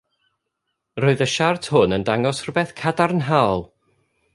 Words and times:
Roedd 1.03 1.21
y 1.27 1.29
siart 1.35 1.69
hwn 1.75 1.95
yn 1.99 2.09
dangos 2.09 2.43
rhywbeth 2.49 2.77
cadarnhaol. 2.83 3.69